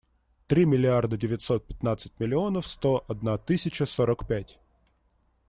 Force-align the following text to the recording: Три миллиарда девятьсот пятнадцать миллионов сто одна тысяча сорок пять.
Три 0.47 0.65
миллиарда 0.65 1.15
девятьсот 1.15 1.67
пятнадцать 1.67 2.19
миллионов 2.19 2.65
сто 2.65 3.05
одна 3.07 3.37
тысяча 3.37 3.85
сорок 3.85 4.27
пять. 4.27 4.59